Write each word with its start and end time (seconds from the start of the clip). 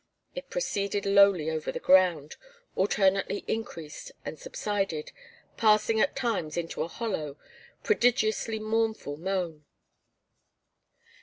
It 0.33 0.49
proceeded 0.49 1.05
lowly 1.05 1.51
over 1.51 1.71
the 1.71 1.79
ground, 1.79 2.35
alternately 2.75 3.45
increased 3.47 4.11
and 4.25 4.39
subsided, 4.39 5.11
passing 5.57 6.01
at 6.01 6.15
times 6.15 6.57
into 6.57 6.81
a 6.81 6.87
hollow, 6.87 7.37
prodigiously 7.83 8.57
mournful 8.57 9.17
moan. 9.17 9.63